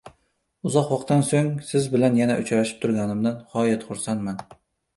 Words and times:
Uzoq 0.69 0.87
vaqtdan 0.93 1.21
so‘ng 1.27 1.51
siz 1.67 1.85
bilan 1.93 2.17
yana 2.21 2.39
uchrashib 2.45 2.81
turganimdan 2.87 3.39
g‘oyat 3.55 3.89
xursandman. 3.91 4.45